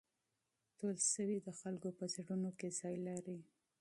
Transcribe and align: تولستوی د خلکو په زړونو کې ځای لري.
تولستوی 0.79 1.37
د 1.43 1.49
خلکو 1.59 1.89
په 1.97 2.05
زړونو 2.13 2.49
کې 2.59 2.69
ځای 2.79 2.95
لري. 3.07 3.39